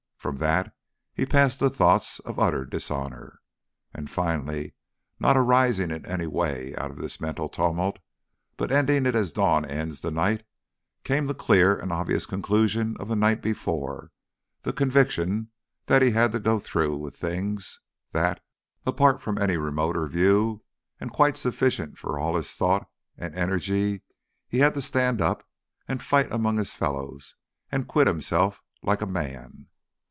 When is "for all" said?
21.97-22.35